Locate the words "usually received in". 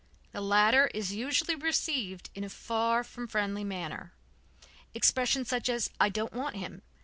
1.13-2.43